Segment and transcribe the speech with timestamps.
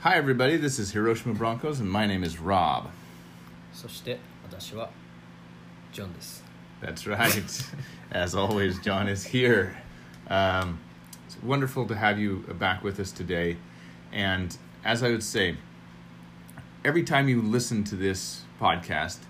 [0.00, 0.56] Hi, everybody.
[0.56, 2.90] This is Hiroshima Broncos, and my name is Rob.
[3.72, 4.90] そして私は
[5.92, 6.44] ジョンです
[6.80, 7.30] That's right.
[8.10, 9.74] As always, John is here.
[10.28, 10.78] Um,
[11.26, 13.56] it's wonderful to have you back with us today.
[14.12, 15.56] And as I would say,
[16.84, 19.20] every time you listen to this podcast,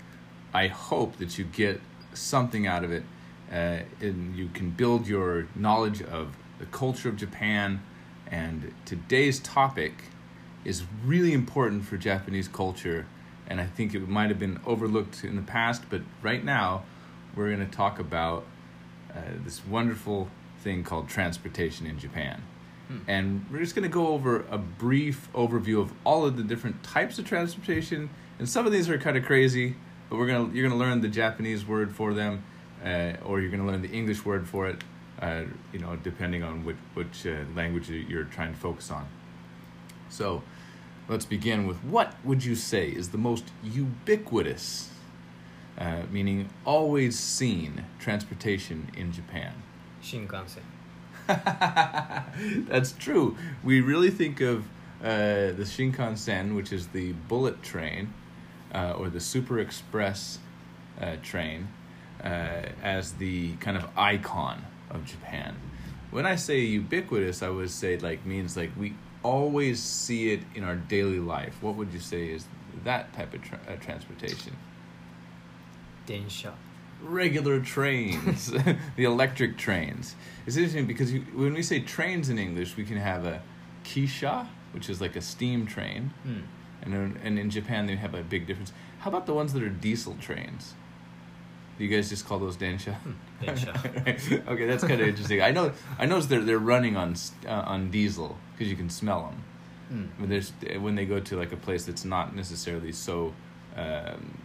[0.53, 1.79] I hope that you get
[2.13, 3.03] something out of it
[3.51, 7.81] uh, and you can build your knowledge of the culture of Japan.
[8.27, 9.93] And today's topic
[10.64, 13.06] is really important for Japanese culture.
[13.46, 16.84] And I think it might have been overlooked in the past, but right now,
[17.34, 18.44] we're going to talk about
[19.14, 20.28] uh, this wonderful
[20.60, 22.42] thing called transportation in Japan.
[23.06, 26.82] And we're just going to go over a brief overview of all of the different
[26.82, 28.10] types of transportation.
[28.40, 29.76] And some of these are kind of crazy,
[30.08, 32.42] but we're gonna you're gonna learn the Japanese word for them,
[32.84, 34.82] uh, or you're gonna learn the English word for it.
[35.20, 39.06] Uh, you know, depending on which which uh, language you're trying to focus on.
[40.10, 40.42] So
[41.08, 44.90] let's begin with what would you say is the most ubiquitous,
[45.78, 49.54] uh, meaning always seen, transportation in Japan?
[50.02, 50.62] Shinkansen.
[51.26, 53.36] That's true.
[53.62, 54.64] We really think of
[55.02, 58.12] uh, the Shinkansen, which is the bullet train
[58.74, 60.38] uh, or the super express
[61.00, 61.68] uh, train,
[62.22, 65.56] uh, as the kind of icon of Japan.
[66.10, 70.64] When I say ubiquitous, I would say like means like we always see it in
[70.64, 72.46] our daily life, what would you say is
[72.84, 74.56] that type of tra- uh, transportation?
[76.06, 76.52] 電車.
[77.02, 78.50] Regular trains,
[78.96, 80.16] the electric trains.
[80.46, 83.42] It's interesting because you, when we say trains in English, we can have a
[83.84, 86.42] kisha, which is like a steam train, mm.
[86.82, 88.72] and and in Japan they have a big difference.
[89.00, 90.74] How about the ones that are diesel trains?
[91.80, 92.94] You guys just call those dansha.
[92.94, 93.12] Hmm.
[93.42, 94.48] dansha.
[94.48, 95.40] okay, that's kind of interesting.
[95.40, 95.72] I know.
[95.98, 99.44] I know they're they're running on uh, on diesel because you can smell them
[99.92, 100.08] mm.
[100.18, 103.32] when there's when they go to like a place that's not necessarily so,
[103.76, 104.38] um,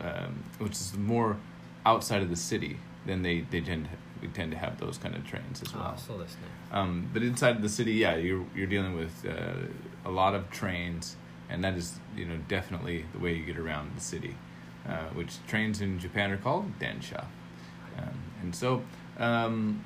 [0.00, 1.36] um, which is more
[1.84, 2.78] outside of the city.
[3.06, 3.88] Then they they tend
[4.20, 5.94] to, tend to have those kind of trains as well.
[5.96, 6.26] Oh, so
[6.72, 11.16] um, but inside the city, yeah, you're you're dealing with uh, a lot of trains,
[11.50, 14.36] and that is you know definitely the way you get around the city.
[14.87, 17.25] uh, which trains in Japan are called densha
[17.97, 18.81] um, and so
[19.17, 19.83] um,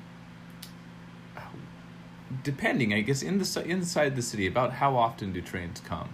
[2.42, 6.08] depending I guess in the ci- inside the city about how often do trains come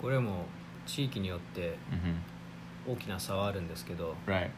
[0.00, 0.46] これも
[0.86, 2.92] 地域によって mm-hmm.
[2.92, 4.50] 大きな差はあるんですけど right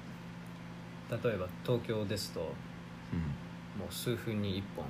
[1.10, 2.46] 例えば東京ですとも
[3.86, 3.88] mm.
[3.88, 4.84] う数分に1本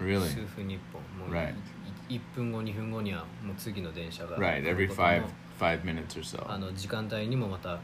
[0.00, 1.54] really 数分に1本もう Right.
[2.08, 5.22] 1分後2分後にはもう次の電車が right 来る every ことも five
[5.59, 6.51] five minutes or so.
[6.51, 7.79] あの時間帯にもまた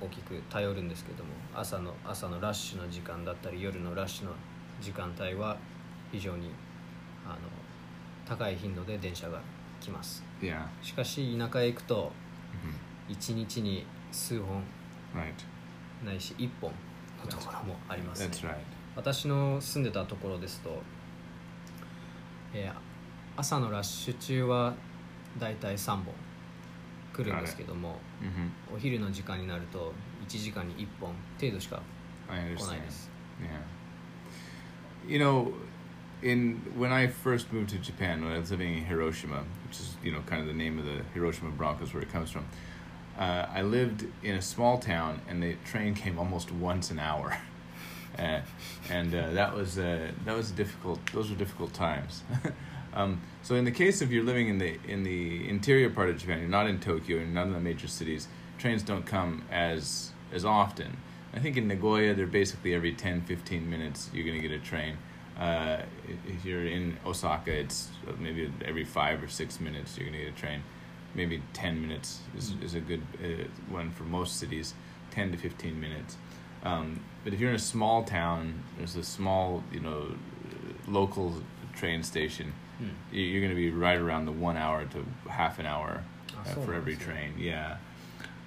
[0.00, 4.32] 大きく頼るんですけども朝の朝のラッシュの時間だったり夜のラッシュの
[4.80, 5.56] 時間帯は
[6.12, 6.50] 非常に
[7.26, 7.36] あの
[8.26, 9.40] 高い頻度で電車が
[9.80, 10.22] 来ます。
[10.40, 10.66] Yeah.
[10.82, 12.12] しかし田舎へ行くと
[13.08, 14.62] hmm 1日に数本
[15.14, 15.32] right.
[16.04, 16.70] ないし1本
[17.24, 18.28] のところもあります、ね。
[18.28, 18.56] That's right.
[18.94, 20.82] 私の住んでたところですと、
[22.52, 22.88] えー
[23.38, 24.74] 朝のラッシュ中は
[25.38, 26.06] だいたい3本
[27.17, 28.75] 来るんですけども mm-hmm.
[28.75, 29.93] お昼の時間になると
[30.27, 31.81] 1時間に1本程度しか
[32.27, 33.47] I 来ない understand です Yeah.
[35.07, 35.53] You know,
[36.21, 39.97] in when I first moved to Japan, when I was living in Hiroshima, which is
[40.03, 42.45] you know kind of the name of the Hiroshima Broncos where it comes from,
[43.17, 47.37] uh, I lived in a small town, and the train came almost once an hour,
[48.17, 48.41] uh,
[48.89, 50.99] and uh, that was uh, that was difficult.
[51.11, 52.23] Those were difficult times.
[52.94, 56.18] um, so in the case of you're living in the in the interior part of
[56.18, 58.28] Japan, you're not in Tokyo, and none of the major cities,
[58.58, 60.96] trains don't come as as often.
[61.34, 64.62] I think in Nagoya, they're basically every 10, 15 minutes you're going to get a
[64.62, 64.96] train.
[65.38, 65.82] Uh,
[66.26, 67.88] if you're in Osaka, it's
[68.18, 70.62] maybe every five or six minutes you're going to get a train.
[71.14, 74.74] Maybe 10 minutes is, is a good uh, one for most cities,
[75.12, 76.16] 10 to 15 minutes.
[76.64, 80.14] Um, but if you're in a small town, there's a small, you know,
[80.88, 81.34] local
[81.74, 82.88] train station, Hmm.
[83.12, 86.02] You're going to be right around the one hour to half an hour
[86.34, 87.34] oh, uh, for every train.
[87.38, 87.78] Yeah.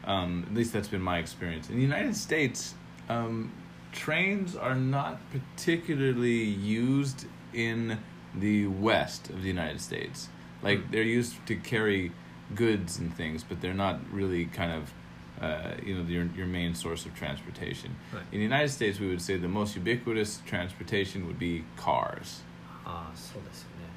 [0.03, 1.69] Um, at least that's been my experience.
[1.69, 2.75] In the United States,
[3.09, 3.51] um,
[3.91, 7.99] trains are not particularly used in
[8.33, 10.29] the west of the United States.
[10.63, 10.91] Like hmm.
[10.91, 12.11] they're used to carry
[12.55, 14.93] goods and things, but they're not really kind of
[15.41, 17.95] uh, you know your your main source of transportation.
[18.13, 18.23] Right.
[18.31, 22.41] In the United States, we would say the most ubiquitous transportation would be cars.
[22.85, 23.39] Ah, so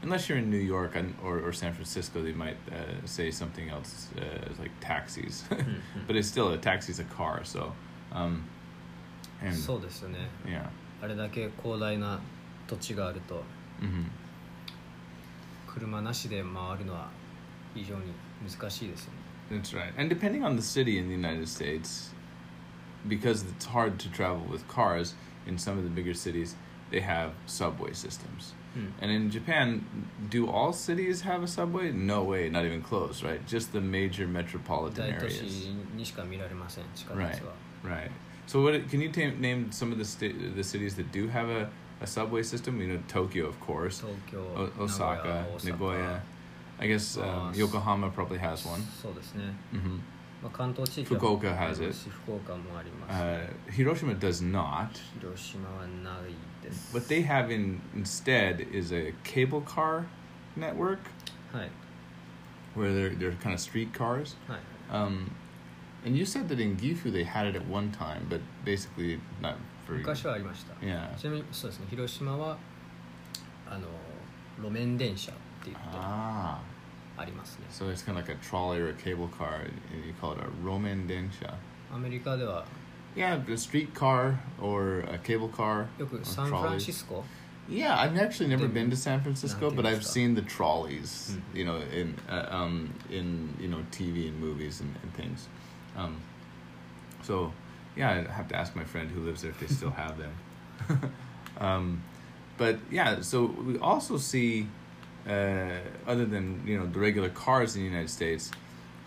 [0.04, 3.70] Unless you're in New York and, or, or San Francisco, they might uh, say something
[3.70, 4.22] else uh,
[4.58, 5.44] like taxis.
[6.08, 7.74] but it's still a taxi's a car, so.
[8.14, 8.46] Um,
[9.42, 10.70] and そうですよね yeah,
[11.02, 12.20] あれだけ広大な
[12.68, 13.44] 土地があると
[13.80, 14.06] hmm
[15.68, 17.10] 車なしで回るのは
[17.74, 18.12] 非常に
[18.46, 19.20] 難しいですよね
[19.52, 19.92] That's right.
[19.98, 22.12] And depending on the city in the United States,
[23.08, 25.16] because it's hard to travel with cars
[25.48, 26.56] in some of the bigger cities,
[26.92, 28.54] they have subway systems.
[28.76, 29.82] うん And in Japan,
[30.30, 31.92] do all cities have a subway?
[31.92, 33.40] No way, not even close, right?
[33.48, 35.32] Just the major metropolitan 大都 areas.
[35.50, 37.46] 市にしか見られません地下鉄 Right.
[37.46, 37.54] は
[37.84, 38.12] Right.
[38.48, 41.48] So, what can you ta- name some of the sta- the cities that do have
[41.50, 41.70] a,
[42.02, 42.80] a subway system?
[42.82, 44.02] You know, Tokyo, of course.
[44.04, 46.22] 東京 O- 名古 Osaka, 屋大阪 Nagoya.
[46.80, 48.82] I guess um, Uh, Yokohama probably has one.
[49.02, 50.00] そうですね、 hmm
[50.42, 51.94] まあ、関東地域は福岡 has あります it.
[51.94, 54.88] し福岡もあります、 Uh, Hiroshima does not.
[55.20, 56.34] 広島はない
[56.93, 60.07] what they have in, instead is a cable car
[60.57, 60.99] network
[61.53, 61.71] はい
[62.77, 64.37] where they're, they're kind of street cars.
[64.49, 65.31] はい Um,
[66.05, 69.57] and you said that in Gifu they had it at one time, but basically not
[69.87, 71.15] for 昔はありました Yeah.
[71.17, 72.59] ちなみにそうですね広島は
[73.69, 73.87] あの
[74.63, 75.35] 路面電車っ
[75.65, 76.59] ていうことが Ah.
[77.71, 80.39] So it's kind of like a trolley or a cable car, and you call it
[80.41, 81.55] a Romen Densha.
[81.93, 82.65] アメリカでは
[83.15, 85.89] yeah, a streetcar or a cable car.
[86.25, 87.25] San Francisco.
[87.69, 91.77] Yeah, I've actually never been to San Francisco, but I've seen the trolleys, you know,
[91.77, 95.49] in uh, um, in you know TV and movies and, and things.
[95.97, 96.21] Um,
[97.23, 97.53] so,
[97.97, 100.33] yeah, I have to ask my friend who lives there if they still have them.
[101.59, 102.03] um,
[102.59, 104.69] but yeah, so we also see,
[105.27, 108.51] uh, other than you know the regular cars in the United States,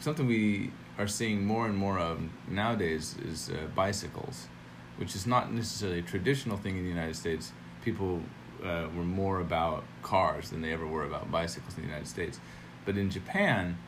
[0.00, 4.48] something we are seeing more and more of nowadays is uh, bicycles,
[4.96, 7.52] which is not necessarily a traditional thing in the United States.
[7.84, 8.20] People
[8.62, 12.38] uh, were more about cars than they ever were about bicycles in the United States.
[12.84, 13.78] But in Japan,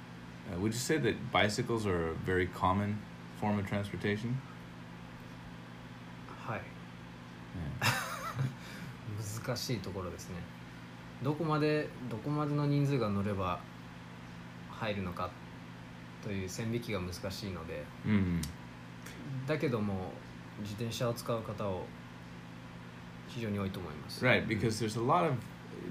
[0.53, 3.01] uh, would you say that bicycles are a very common
[3.41, 4.41] form of transportation?
[6.47, 6.61] はい
[7.55, 8.15] Yeah.
[9.47, 10.37] 難しいところですね
[11.23, 13.61] どこまでどこまでの人数が乗れば
[14.71, 15.31] 入るのか
[16.23, 18.41] という線引きが難しいので Mm.
[19.47, 20.13] だけども
[20.61, 21.85] 自転車を使う方を
[23.29, 25.35] 非常に多いと思います Right, because there's a lot of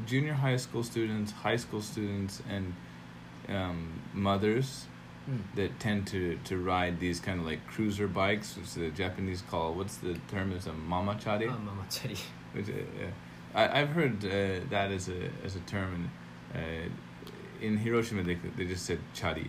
[0.08, 2.74] junior high school students, high school students, and
[3.50, 4.88] um, mothers
[5.28, 9.42] うん that tend to, to ride these kind of like cruiser bikes, which the Japanese
[9.50, 10.52] call, what's the term?
[10.52, 11.50] Is a mamachari?
[11.50, 12.16] あママチャリ
[12.54, 16.10] Which, uh, uh, I, I've heard uh, that as a as a term,
[16.54, 19.46] and uh, in Hiroshima they they just said chari,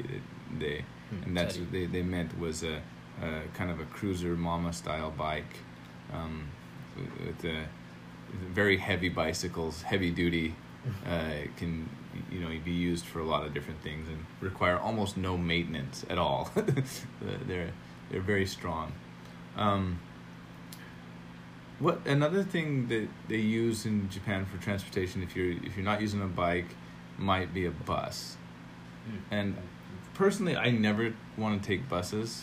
[0.58, 0.84] they, they
[1.26, 2.82] and that's what they, they meant was a,
[3.22, 5.58] a kind of a cruiser mama style bike,
[6.14, 6.50] um,
[7.26, 7.64] with uh,
[8.54, 10.56] very heavy bicycles, heavy duty,
[11.06, 11.90] uh, can
[12.32, 16.06] you know be used for a lot of different things and require almost no maintenance
[16.10, 16.52] at all.
[17.48, 17.72] they're
[18.10, 18.94] they're very strong.
[19.56, 20.00] Um,
[21.80, 26.02] what another thing that they use in Japan for transportation, if you're if you're not
[26.02, 26.76] using a bike,
[27.18, 28.38] might be a bus.
[29.32, 29.56] うん And
[30.15, 32.43] personally, I never want to take buses.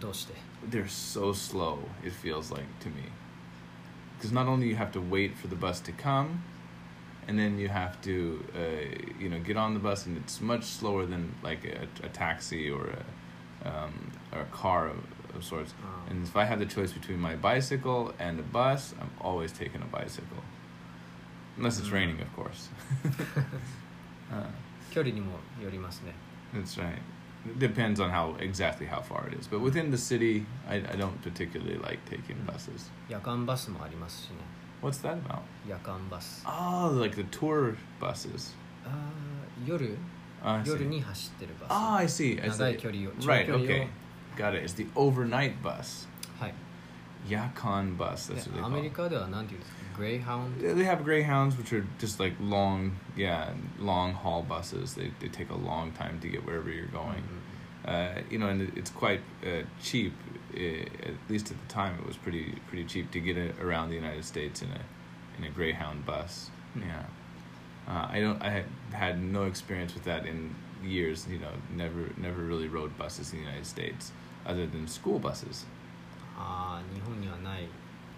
[0.00, 0.34] どうして
[0.70, 1.78] They're so slow.
[2.04, 3.10] It feels like to me,
[4.18, 6.42] because not only you have to wait for the bus to come,
[7.28, 8.60] and then you have to uh,
[9.20, 12.70] you know get on the bus, and it's much slower than like a, a taxi
[12.70, 12.86] or
[13.64, 14.96] a um, or a car of,
[15.36, 15.74] of sorts.
[15.84, 19.52] あー And if I have the choice between my bicycle and a bus, I'm always
[19.52, 20.42] taking a bicycle.
[21.58, 21.92] Unless it's Mm.
[21.92, 22.70] raining, of course.
[24.32, 24.46] uh,
[24.90, 26.12] 距離にもよりますね
[26.56, 26.98] that's right.
[27.44, 29.48] It depends on how exactly how far it is.
[29.48, 32.46] But within the city, I, I don't particularly like taking Mm.
[32.52, 32.90] buses.
[33.08, 34.36] 夜間バスもありますしね
[34.80, 35.40] What's that about?
[35.68, 38.54] 夜間バス Oh, like the tour buses.
[38.84, 39.96] あー夜
[40.44, 40.70] Ah, I see.
[40.70, 42.40] 夜に走ってるバス Ah, I see.
[42.40, 43.88] It's 長い like- 距離を right, 長距離を okay.
[44.36, 44.64] Got it.
[44.64, 46.08] It's the overnight bus.
[47.27, 48.27] Yako bus.
[48.27, 48.65] That's what they call.
[48.65, 50.61] アメリカではなんていうんですか Greyhound?
[50.61, 54.93] They have Greyhounds, which are just like long, yeah, long haul buses.
[54.93, 57.23] They they take a long time to get wherever you're going.
[57.83, 60.13] Uh, you know, and it's quite uh, cheap.
[60.53, 63.89] It, at least at the time, it was pretty pretty cheap to get a, around
[63.89, 64.81] the United States in a
[65.37, 66.51] in a Greyhound bus.
[66.75, 67.03] Yeah,
[67.87, 68.41] uh, I don't.
[68.41, 70.53] I had, had no experience with that in
[70.83, 71.27] years.
[71.27, 74.11] You know, never never really rode buses in the United States
[74.45, 75.65] other than school buses.
[76.38, 77.68] ああ日本にはない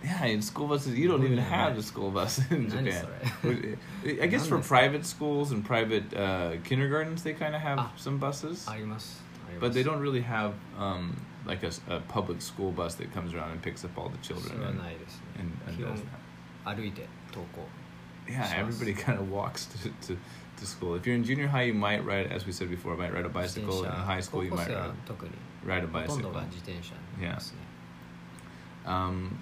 [0.02, 1.78] Yeah, in school buses, you don't even Yeah, have right.
[1.78, 3.06] a school bus in 何 Japan.
[3.40, 3.78] そ れ
[4.22, 5.24] I guess for 何ですか？
[5.24, 7.90] private schools and private uh, kindergartens, they kind of have Ah.
[7.96, 11.14] some buses, ありますあります but they don't really have um,
[11.46, 14.18] like a, s- a public school bus that comes around and picks up all the
[14.22, 16.02] そ children れは and, ないですね and, and 基本 does
[16.66, 16.76] that.
[16.76, 17.66] 歩いて登校
[18.26, 20.16] Yeah, Sounds- everybody kind of walks to, to,
[20.58, 20.94] to school.
[20.96, 23.28] If you're in junior high, you might ride, as we said before, might ride a
[23.28, 23.84] 自転 bicycle.
[23.84, 25.32] 車 In high school, you 高校 might 生は ride, 特に
[25.66, 26.32] ride a ほとんど bicycle.
[26.32, 26.42] が
[28.88, 29.38] Um,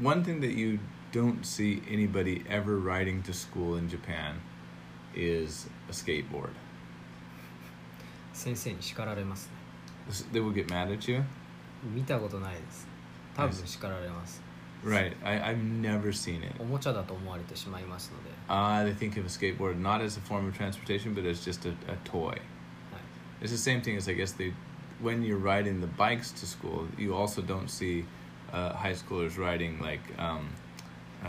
[0.00, 0.78] one thing that you
[1.12, 4.40] don't see anybody ever riding to school in Japan
[5.14, 6.50] is a skateboard.
[8.32, 9.52] 先生に叱られますね
[10.32, 11.22] They will get mad at you.
[11.94, 12.88] 見たことないです
[13.36, 14.42] 多分叱られます
[14.84, 15.14] Right.
[15.22, 16.60] I, I've never seen it.
[16.60, 21.44] おもちゃだと思われてしまいますので、 Uh, they think of a skateboard not as a form of transportation, but as
[21.44, 22.30] just a, a toy.
[22.30, 22.38] はい
[23.42, 24.52] It's the same thing as I guess they,
[25.00, 28.04] when you're riding the bikes to school, you also don't see
[28.52, 30.48] uh, high schoolers riding like um,
[31.24, 31.28] uh,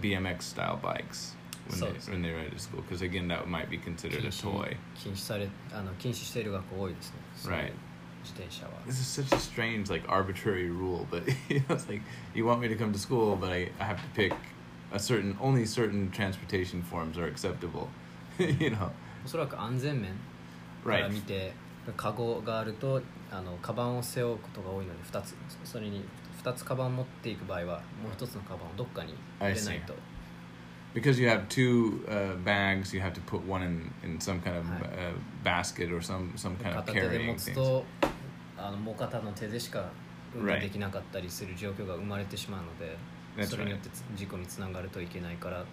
[0.00, 1.34] BMX style bikes
[1.68, 4.26] when So- they when they ride to school, because again that might be considered 禁
[4.26, 4.76] a 止 toy.
[4.96, 7.72] 禁止されあの禁止している学校多いですねそういう Right.
[8.22, 12.02] 自転車は This is such a strange like arbitrary rule, but you know, it's like
[12.34, 14.34] you want me to come to school, but I, I have to pick
[14.92, 17.88] a certain only certain transportation forms are acceptable.
[18.38, 18.90] you know,
[19.24, 20.10] おそらく安全面
[20.84, 21.12] から right?
[21.12, 21.52] 見て、
[21.93, 23.01] カゴがあると
[23.31, 26.03] あのカバンを背負うことが多いので2つそれに
[26.43, 29.93] 2つカバンを持っていく場合はもう1つのカバンをどっかに入れないと
[30.93, 34.55] Because you have two uh, bags, you have to put one in, in some kind
[34.55, 34.81] of Right.
[34.83, 35.13] uh,
[35.43, 37.55] basket or some some kind of carrying つ thing.
[37.55, 37.83] と
[38.57, 39.89] あのもう片の手でしか
[40.33, 40.61] 運動 Right.
[40.61, 42.97] できなかったりする状況が生まれてしまうので、
[43.37, 43.79] That's それによ right.
[43.81, 45.65] って事故につながるといけないからっ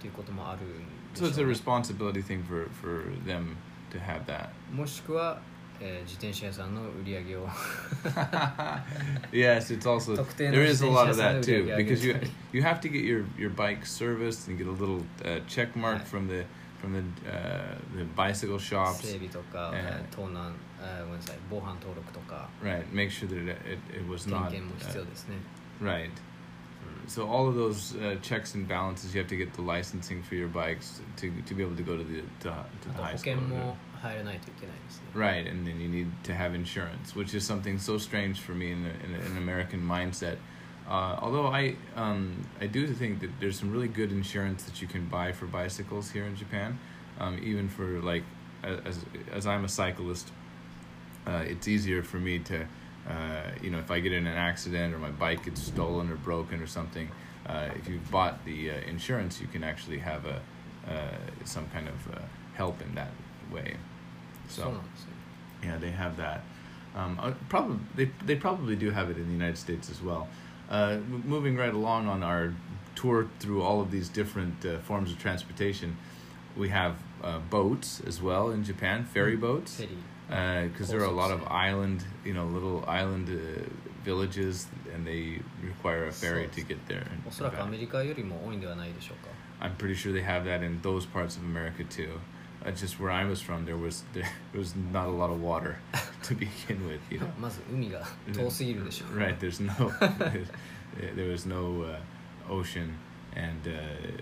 [0.00, 3.54] ていうこともあるんでし So ょ it's a うね responsibility thing for, for them
[3.91, 4.49] to have that.
[4.71, 5.39] もしくは、
[5.79, 7.47] えー自転車屋さんの売り上げを
[9.31, 12.13] yes, it's also 特定の there is a lot of 自転車屋さんの that too 売り上げ because you
[12.13, 15.75] 上げたり you have to get your, your bike serviced and get a little uh, check
[15.77, 16.05] mark Right.
[16.07, 16.45] from the
[16.81, 19.01] from the uh, the bicycle shops.
[19.07, 25.35] 整備とか、えーえー盗難、えーごめんなさい防犯登録とか Right, make sure that it it, it was 点 not 検も必要 uh, ですね、
[25.81, 26.09] right.
[27.08, 30.34] so all of those uh, checks and balances, you have to get the licensing for
[30.34, 33.32] your bikes to, to be able to go to the to, to the high school.
[35.14, 38.72] Right, and then you need to have insurance, which is something so strange for me
[38.72, 40.36] in, a, in, an American mindset.
[40.88, 44.88] Uh, although I um, I do think that there's some really good insurance that you
[44.88, 46.78] can buy for bicycles here in Japan,
[47.18, 48.24] um, even for like
[48.62, 50.30] as as I'm a cyclist,
[51.26, 52.66] uh, it's easier for me to
[53.08, 56.16] uh, you know, if I get in an accident or my bike gets stolen or
[56.16, 57.08] broken or something,
[57.46, 60.40] uh, if you've bought the uh, insurance, you can actually have a
[60.88, 62.18] uh, some kind of uh,
[62.54, 63.10] help in that
[63.52, 63.76] way.
[64.48, 64.80] So,
[65.62, 66.42] yeah, they have that.
[66.94, 70.28] Um, uh, probably they they probably do have it in the United States as well.
[70.70, 72.54] moving right along on our
[72.94, 75.96] tour through all of these different forms of transportation,
[76.56, 76.96] we have
[77.50, 79.78] boats as well in Japan, ferry boats
[80.29, 81.49] ェリー because there are a lot of Cool.
[81.51, 83.63] island, you know, little island uh,
[84.03, 87.01] villages, and they require a ferry to So- get there.
[87.11, 87.63] and おそらく back.
[87.63, 89.31] アメリカよりも多いんではないでしょうか
[89.65, 92.09] I'm pretty sure they have that in those parts of America too.
[92.65, 95.77] Uh, just where I was from, there was there was not a lot of water
[96.23, 97.27] to begin with, you know.
[97.39, 98.01] まず海が
[98.33, 99.91] 遠すぎるでしょう Right, there's no
[101.15, 101.97] there was no uh,
[102.49, 102.93] ocean,
[103.35, 103.73] and uh,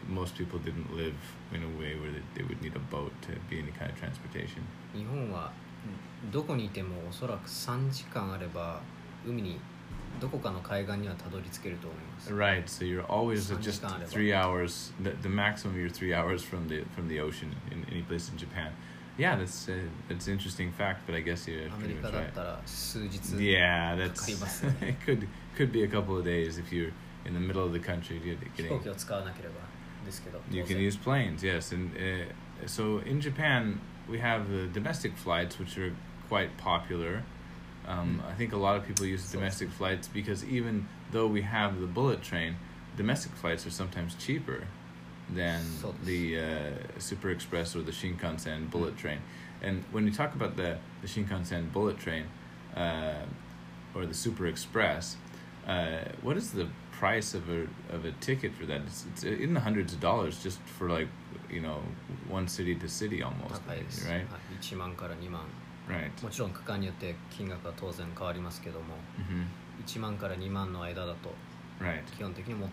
[0.09, 1.13] most people didn't live
[1.53, 3.97] in a way where they, they would need a boat to be any kind of
[3.99, 4.61] transportation.
[4.95, 5.51] 日本は
[6.30, 8.80] どこにいてもおそらく3時間あれば
[9.26, 9.60] 海に
[10.20, 14.92] どこかの海岸にはたどり着けると思います Right, so you're always just three hours.
[15.02, 18.38] The, the maximum you're three hours from the from the ocean in any place in
[18.38, 18.72] Japan.
[19.18, 19.74] Yeah, that's uh,
[20.08, 22.34] that's an interesting fact, but I guess you're pretty カ much right.
[23.38, 25.00] Yeah, that's it.
[25.04, 26.92] Could could be a couple of days if you're
[27.24, 28.18] in the middle of the country.
[28.18, 28.70] Getting
[30.50, 31.72] You 当 can 然 use planes, yes.
[31.72, 35.94] And uh, so in Japan, we have the domestic flights, which are
[36.28, 37.22] quite popular.
[37.86, 38.30] Um, Mm.
[38.30, 41.86] I think a lot of people use domestic flights because even though we have the
[41.86, 42.56] bullet train,
[42.96, 44.64] domestic flights are sometimes cheaper
[45.32, 45.62] than
[46.04, 49.18] the uh, Super Express or the Shinkansen bullet train.
[49.62, 52.24] And when we talk about the, the Shinkansen bullet train
[52.76, 53.24] uh,
[53.94, 55.16] or the Super Express,
[55.66, 56.68] uh, what is the
[56.99, 58.81] price of a of a ticket for that?
[58.81, 61.07] It's, it's in the hundreds of dollars just for like
[61.49, 61.79] you know
[62.29, 64.11] one city to city almost, 高いです、 right?
[64.11, 64.25] はい、
[64.61, 65.41] 1万から2万
[65.89, 66.11] Right.
[66.23, 69.45] もちろん区間によって金額は当然変わりますけども hmm
[69.85, 71.33] 1万から2万の間だと
[71.81, 72.03] Right.
[72.15, 72.69] 基本的に持っ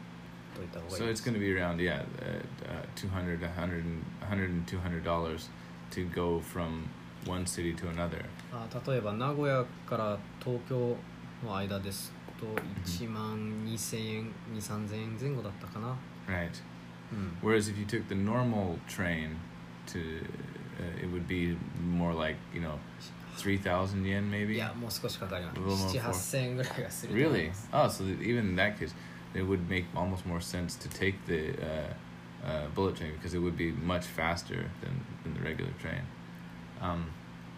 [0.55, 4.05] といた方がい So いで it's す going to be around yeah, uh, uh, 200, 100, and-
[4.21, 5.49] 100 and 200 dollars
[5.91, 6.87] to go from
[7.27, 8.25] one city to another.
[8.53, 10.95] あ例えば名古屋から東京
[11.45, 12.47] の間です と
[12.85, 13.37] 1万
[13.67, 15.97] 2000円2 3 0 0 0円前後だったかな、
[16.29, 16.51] Right.
[17.13, 19.37] うん、 Whereas if you took the normal train
[19.87, 19.99] to,
[20.79, 22.75] uh, it would be more like you know,
[23.39, 24.57] three thousand yen い maybe.
[24.59, 27.49] やもう少しかかりま A little more す for- 78000円ぐらいがすると思い Really?
[27.49, 28.95] ます Oh, so that even in that case,
[29.35, 31.95] it would make almost more sense to take the uh,
[32.45, 34.93] uh, bullet train because it would be much faster than,
[35.25, 36.03] than the regular train.
[36.81, 37.07] Um,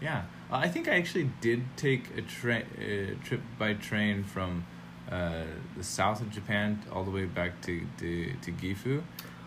[0.00, 4.64] yeah, Uh, I think I actually did take a train uh, trip by train from
[5.10, 5.44] uh,
[5.76, 9.00] the south of Japan all the way back to to, to Gifu,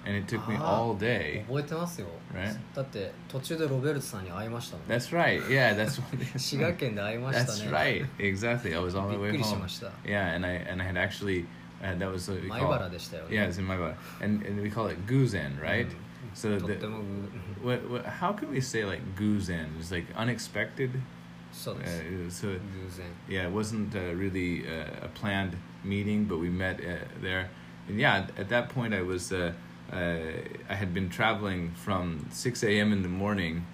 [0.06, 1.44] and it took me あー all day.
[1.48, 2.58] 覚えてますよ、 Right.
[2.76, 5.42] だって途中でロベルトさんに会いましたもん That's right.
[5.50, 6.40] Yeah, that's what.
[6.40, 8.06] 滋賀県で会いました That's ね right.
[8.20, 8.74] Exactly.
[8.74, 9.60] I was on my びっ way くりし home.
[9.60, 11.46] ました Yeah, and I and I had actually
[11.82, 12.68] uh, that was what we 前 call.
[12.72, 15.86] 原でしたよね Yeah, it's in my body, and and we call it guzen, right?
[15.88, 15.96] うん
[16.34, 17.04] So とって the, もぐ
[17.62, 19.80] what, what, how can we say like guzen?
[19.80, 20.92] It's like unexpected.
[21.52, 22.58] そうです Uh, so 偶
[22.98, 27.50] 然 yeah, it wasn't uh, really uh, a planned meeting, but we met uh, there.
[27.88, 29.54] And yeah, at that point, I was uh,
[29.92, 29.96] uh,
[30.68, 32.92] I had been traveling from 6 a.m.
[32.92, 33.66] in the morning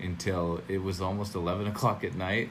[0.00, 2.50] until it was almost 11 o'clock at night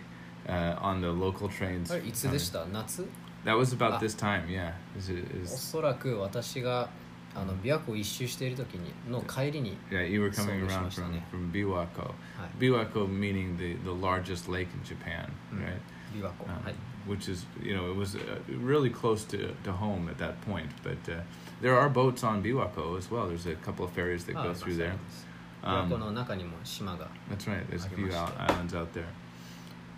[0.50, 1.90] uh, on the local trains.
[1.94, 3.06] あれいつでした夏
[3.46, 4.00] That was about Ah.
[4.00, 4.74] this time, yeah.
[4.98, 6.90] Is it, お is, そらく私が
[7.38, 11.22] あの琵琶湖を一周している時にの帰りに yeah, you were coming So around much from, money.
[11.32, 12.02] from Biwako.
[12.04, 12.14] は
[12.46, 15.64] い Biwako meaning the, the largest lake in Japan, Mm.
[15.66, 15.82] right?
[16.16, 16.76] 琵琶湖 um, はい
[17.08, 20.70] which is you know it was uh, really close to, to home at that point.
[20.84, 21.22] But uh,
[21.62, 23.28] there are boats on Biwako as well.
[23.28, 24.92] There's a couple of ferries that あ go まあ through そう there.
[24.92, 25.28] です
[25.64, 27.66] 琵琶湖 Um, の中にも島が that's right.
[27.70, 28.16] There's a few Arimashita.
[28.16, 29.06] out- islands out there.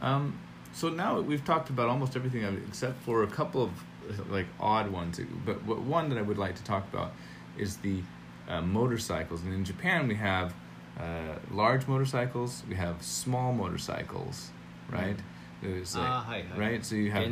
[0.01, 0.34] Um,
[0.74, 3.99] so now we've talked about almost everything uh, except for a couple of uh,
[4.31, 5.21] like odd ones.
[5.45, 7.12] But, what one that I would like to talk about
[7.59, 8.02] is the
[8.49, 9.43] uh, motorcycles.
[9.43, 10.55] And in Japan, we have
[10.99, 14.50] uh, large motorcycles, we have small motorcycles,
[14.90, 15.17] right?
[15.17, 15.23] Mm.
[15.62, 16.59] There's like, ah, hi, hi.
[16.59, 16.85] right?
[16.85, 17.23] So you have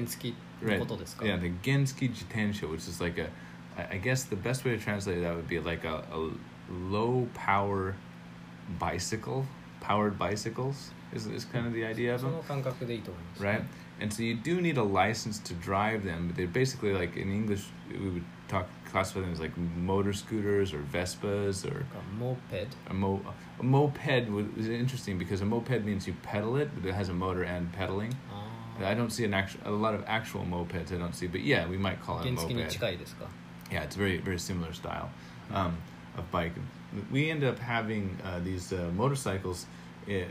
[0.60, 0.78] right,
[1.22, 3.30] yeah, the Genski Jitensha, which is like a,
[3.90, 6.30] I guess the best way to translate that would be like a, a
[6.70, 7.94] low power
[8.78, 9.46] bicycle,
[9.80, 12.34] powered bicycles is, is kind of the idea of them.
[13.38, 13.62] Right?
[14.00, 16.28] and so you do need a license to drive them.
[16.28, 20.72] But they're basically like in English we would talk classify them as like motor scooters
[20.72, 22.74] or Vespas or a moped.
[22.88, 23.20] A mo
[23.58, 27.14] a moped was interesting because a moped means you pedal it, but it has a
[27.14, 28.14] motor and pedaling.
[28.32, 28.84] Oh.
[28.84, 30.92] I don't see an actual a lot of actual mopeds.
[30.92, 32.48] I don't see, but yeah, we might call it a moped.
[33.72, 35.10] Yeah, it's very very similar style
[35.52, 35.76] um,
[36.16, 36.52] of bike.
[37.10, 39.66] We end up having uh, these uh, motorcycles.
[40.08, 40.24] Eh,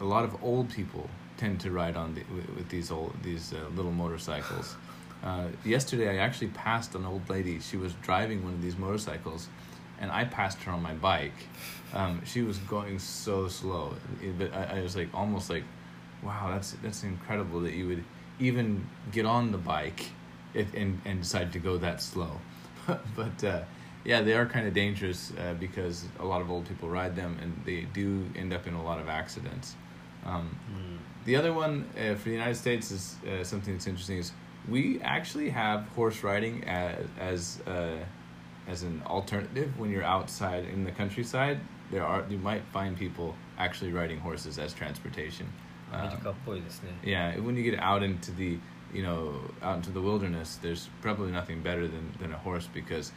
[0.00, 1.08] a lot of old people
[1.40, 4.76] tend to ride on the, with, these old these uh, little motorcycles.
[5.24, 7.60] Uh, yesterday, I actually passed an old lady.
[7.60, 9.48] She was driving one of these motorcycles,
[10.00, 11.40] and I passed her on my bike.
[11.94, 13.94] Um, she was going so slow,
[14.38, 15.64] but I, I was like almost like,
[16.22, 18.04] "Wow, that's that's incredible that you would
[18.38, 20.10] even get on the bike
[20.54, 22.32] if, and and decide to go that slow."
[23.16, 23.62] but uh,
[24.04, 27.38] yeah, they are kind of dangerous uh, because a lot of old people ride them,
[27.42, 29.76] and they do end up in a lot of accidents.
[30.24, 30.89] Um, うん
[31.30, 34.32] the other one uh, for the United States is uh, something that's interesting is
[34.68, 37.98] we actually have horse riding as as uh,
[38.66, 41.60] as an alternative when you're outside in the countryside.
[41.92, 45.46] There are you might find people actually riding horses as transportation.
[45.92, 46.06] Um,
[47.04, 48.58] yeah, when you get out into the
[48.92, 53.12] you know out into the wilderness, there's probably nothing better than than a horse because.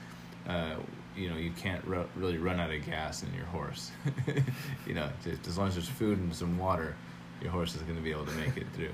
[0.47, 0.75] Uh,
[1.15, 3.91] you know you can't re- really run out of gas in your horse
[4.87, 6.95] you know just, as long as there's food and some water
[7.42, 8.92] your horse is going to be able to make it through.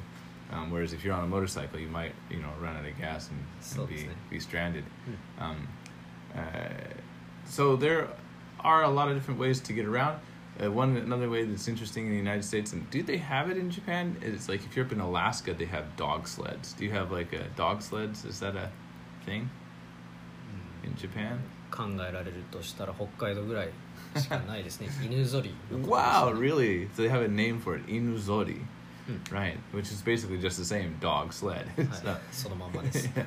[0.53, 3.31] Um, whereas if you're on a motorcycle, you might, you know, run out of gas
[3.31, 4.85] and, So and be, it's a- be stranded.
[5.39, 5.43] Hmm.
[5.43, 5.69] Um,
[6.37, 6.41] uh,
[7.47, 8.09] so there
[8.61, 10.21] are a lot of different ways to get around.
[10.63, 13.57] Uh, one another way that's interesting in the United States, and do they have it
[13.57, 14.17] in Japan?
[14.23, 16.75] It's like if you're up in Alaska, they have dog sleds.
[16.75, 18.25] Do you have like a dog sleds?
[18.25, 18.71] Is that a
[19.25, 19.51] thing
[20.85, 21.39] in Japan?
[21.71, 23.71] 考えられるとしたら北海道ぐらい
[24.17, 26.89] しかないですね犬ぞりのことです Wow, really?
[26.95, 28.61] So they have a name for it, inuzori,
[29.07, 29.19] Hmm.
[29.35, 29.59] right?
[29.73, 31.67] Which is basically just the same dog sled.
[31.77, 33.27] はい So- そのまんまです yeah,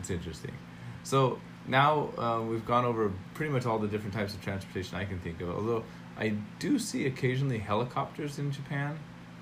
[0.00, 0.52] it's interesting.
[1.04, 1.38] So
[1.68, 5.18] now uh, we've gone over pretty much all the different types of transportation I can
[5.20, 5.48] think of.
[5.50, 5.84] Although
[6.18, 8.98] I do see occasionally helicopters in Japan,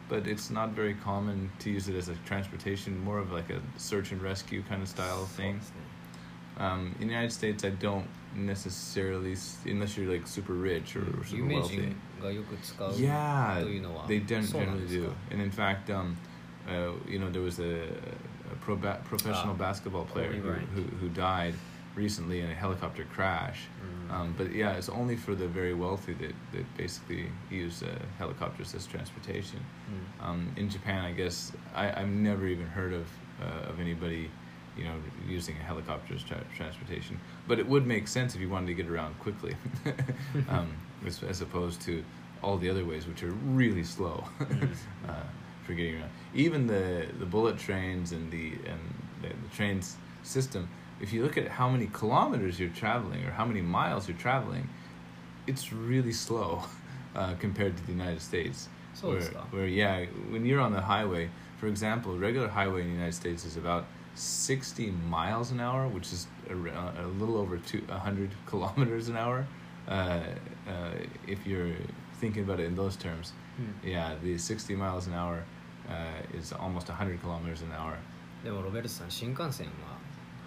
[0.08, 3.02] but it's not very common to use it as a transportation.
[3.02, 5.58] More of like a search and rescue kind of style そう thing.
[5.58, 5.76] ですね
[6.58, 8.04] Um, in the United States, I don't
[8.35, 11.95] necessarily unless you're like super rich or, super wealthy.
[12.99, 13.63] Yeah,
[14.07, 15.13] they don't generally do.
[15.29, 16.17] And in fact, um,
[16.69, 20.81] uh, you know, there was a, a pro ba- professional uh, basketball player who, who,
[20.97, 21.55] who, died
[21.95, 23.61] recently in a helicopter crash.
[23.83, 24.13] Mm.
[24.13, 28.73] Um, but yeah, it's only for the very wealthy that, that basically use uh, helicopters
[28.75, 29.59] as transportation.
[29.89, 30.25] Mm.
[30.25, 33.07] Um, in Japan, I guess I, I've never even heard of
[33.41, 34.29] uh, of anybody
[34.77, 34.95] you know,
[35.27, 37.19] using helicopters tra- transportation.
[37.47, 39.55] But it would make sense if you wanted to get around quickly,
[40.49, 40.71] um,
[41.05, 42.03] as, as, opposed to
[42.41, 44.65] all the other ways, which are really slow mm-hmm.
[45.09, 45.13] uh,
[45.65, 46.09] for getting around.
[46.33, 48.79] Even the the bullet trains and the and
[49.21, 50.69] the, the trains system.
[51.01, 54.69] If you look at how many kilometers you're traveling or how many miles you're traveling,
[55.47, 56.63] it's really slow
[57.15, 58.69] uh, compared to the United States.
[58.93, 62.93] So where, where yeah, when you're on the highway, for example, regular highway in the
[62.93, 67.82] United States is about 60 miles an hour, which is a, a little over two,
[67.88, 69.46] 100 kilometers an hour.
[69.88, 70.20] Uh,
[70.66, 70.90] uh,
[71.26, 71.74] if you're
[72.20, 73.32] thinking about it in those terms,
[73.84, 75.44] yeah, the 60 miles an hour
[75.88, 77.98] uh, is almost 100 kilometers an hour.
[78.44, 79.98] でもロベルトさん新幹線は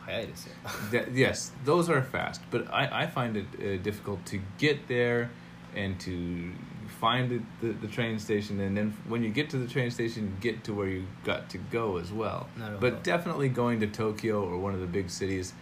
[0.06, 0.54] 速いですよ
[0.91, 5.30] That, yes, those are fast, but I, I find it uh, difficult to get there
[5.75, 6.52] and to
[7.00, 10.37] find the, the, the, train station, and then when you get to the train station,
[10.40, 12.48] get to where you got to go as well.
[12.80, 15.52] But definitely going to Tokyo or one of the big cities,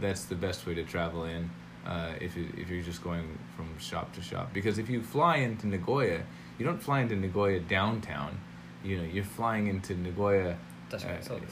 [0.00, 1.50] that's the best way to travel in.
[1.86, 5.36] Uh, if you, if you're just going from shop to shop, because if you fly
[5.36, 6.22] into Nagoya,
[6.58, 8.38] you don't fly into Nagoya downtown.
[8.84, 10.56] You know, you're flying into Nagoya
[10.92, 10.98] uh,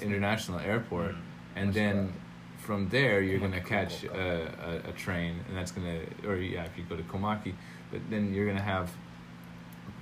[0.00, 1.58] International Airport, mm-hmm.
[1.58, 2.12] and then
[2.58, 6.36] from there you're going to catch a, a, a, train and that's going to or
[6.36, 7.54] yeah if you go to komaki
[7.90, 8.90] but then you're going to have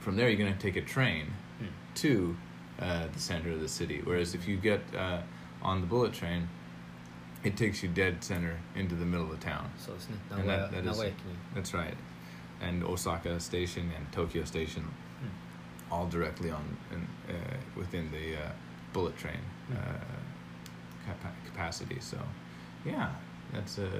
[0.07, 1.27] from there you're going to take a train
[1.61, 1.66] mm.
[1.97, 2.37] to
[2.81, 4.03] uh, the center of the city.
[4.05, 5.23] Whereas if you get uh,
[5.62, 6.49] on the bullet train,
[7.42, 9.69] it takes you dead center into the middle of town.
[9.85, 11.12] So it's Nagoya, and that, that is,
[11.57, 11.97] That's right.
[12.61, 15.29] And Osaka Station and Tokyo Station, mm.
[15.90, 18.51] all directly on in, uh, within the uh,
[18.92, 19.40] bullet train
[19.73, 19.77] mm.
[21.05, 21.99] capa- capacity.
[21.99, 22.19] So,
[22.85, 23.11] yeah,
[23.53, 23.90] that's a.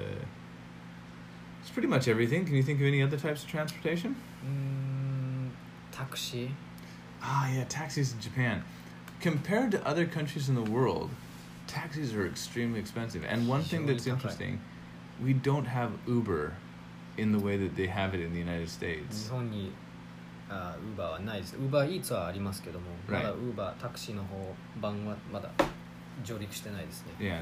[1.59, 2.45] It's pretty much everything.
[2.45, 4.15] Can you think of any other types of transportation?
[4.45, 4.96] Mm
[5.97, 6.51] taxi.
[7.21, 8.63] Ah, yeah, taxis in Japan.
[9.19, 11.09] Compared to other countries in the world,
[11.65, 13.23] taxis are extremely expensive.
[13.27, 14.61] And one thing that's interesting,
[15.23, 16.53] we don't have Uber
[17.17, 19.29] in the way that they have it in the United States.
[20.49, 21.57] Japan, Uber はないです。
[21.59, 22.13] Uber Eats
[23.07, 23.23] Right.
[23.23, 23.33] だ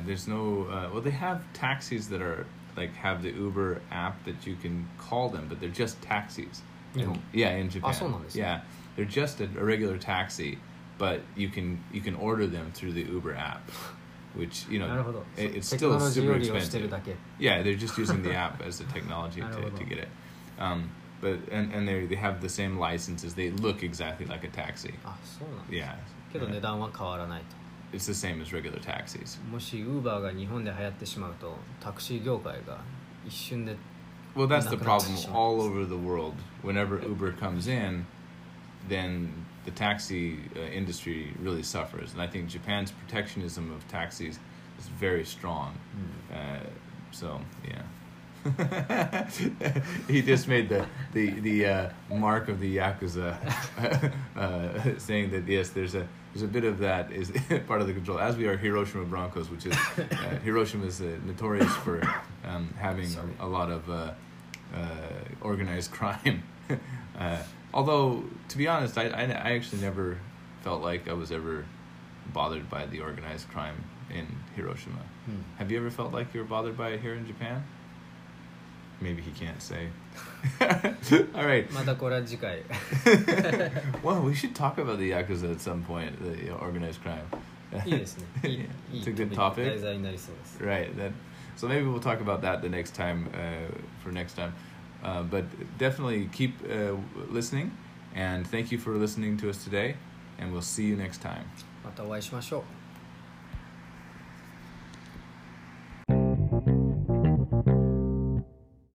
[0.06, 0.68] there's no.
[0.68, 4.88] Uh, well, they have taxis that are like have the Uber app that you can
[4.98, 6.64] call them, but they're just taxis.
[6.96, 8.14] In, yeah, in Japan.
[8.34, 8.62] Yeah,
[8.96, 10.58] they're just a, a regular taxi,
[10.98, 13.70] but you can you can order them through the Uber app,
[14.34, 16.92] which you know it's still super expensive.
[17.40, 20.10] Yeah, they're just using the app as the technology to, to get it.
[20.58, 23.36] Um, but and, and they they have the same licenses.
[23.36, 24.94] They look exactly like a taxi.
[25.70, 25.96] yeah
[26.32, 27.66] けど値段は変わらないと。
[27.96, 29.42] It's the same as regular taxis.
[29.50, 32.80] もし Uber が日本で流行ってしまうとタクシー業界が
[33.26, 33.76] 一瞬で
[34.36, 36.36] well, that's the problem all over the world.
[36.62, 38.06] Whenever Uber comes in,
[38.90, 42.12] then the taxi uh, industry really suffers.
[42.14, 44.38] And I think Japan's protectionism of taxis
[44.78, 45.78] is very strong.
[46.32, 46.60] Uh,
[47.12, 47.82] so, yeah.
[50.08, 53.36] he just made the the the uh, mark of the yakuza,
[54.36, 57.32] uh, saying that yes, there's a there's a bit of that is
[57.68, 58.20] part of the control.
[58.20, 62.02] As we are Hiroshima Broncos, which is uh, Hiroshima is uh, notorious for
[62.46, 63.08] um, having
[63.40, 64.12] a, a lot of uh,
[64.76, 64.82] uh,
[65.42, 66.44] organized crime.
[67.18, 67.38] uh,
[67.74, 70.18] although, to be honest, I, I I actually never
[70.62, 71.66] felt like I was ever
[72.34, 75.00] bothered by the organized crime in Hiroshima.
[75.28, 77.64] うん Have you ever felt like you were bothered by it here in Japan?
[79.01, 79.89] Maybe he can't say.
[81.35, 81.71] All right.
[81.73, 82.63] またこれは次回
[84.03, 87.25] Well, we should talk about the yakuza at some point, the organized crime.
[87.87, 89.65] いいですねいい Yeah, いい it's a good トピック topic.
[89.65, 90.95] 題材になりそうです Right.
[90.97, 91.13] That.
[91.57, 93.71] So maybe we'll talk about that the next time uh,
[94.03, 94.53] for next time.
[95.03, 95.45] Uh, but
[95.79, 96.95] definitely keep uh,
[97.33, 97.71] listening,
[98.15, 99.97] and thank you for listening to us today.
[100.39, 101.45] And we'll see you next time.
[101.85, 102.63] またお会いしましょう